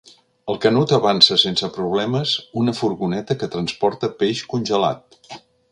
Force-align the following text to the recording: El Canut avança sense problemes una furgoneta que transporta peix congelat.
El 0.51 0.55
Canut 0.61 0.93
avança 0.97 1.37
sense 1.43 1.69
problemes 1.75 2.33
una 2.63 2.75
furgoneta 2.81 3.39
que 3.43 3.53
transporta 3.57 4.13
peix 4.23 4.43
congelat. 4.55 5.25